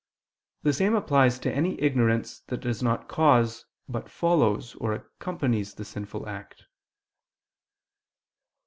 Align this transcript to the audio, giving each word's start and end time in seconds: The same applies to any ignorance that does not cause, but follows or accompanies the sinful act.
The 0.63 0.73
same 0.73 0.95
applies 0.95 1.37
to 1.37 1.53
any 1.53 1.79
ignorance 1.79 2.39
that 2.47 2.61
does 2.61 2.81
not 2.81 3.07
cause, 3.07 3.67
but 3.87 4.09
follows 4.09 4.73
or 4.77 4.93
accompanies 4.95 5.75
the 5.75 5.85
sinful 5.85 6.27
act. 6.27 6.65